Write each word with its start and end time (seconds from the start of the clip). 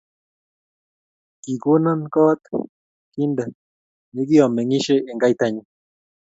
kikonon 1.43 1.99
koot 2.13 2.41
kinde 3.13 3.43
yeki 4.15 4.37
omeng'isiei 4.45 5.05
eng 5.09 5.21
kaitanyin 5.23 5.67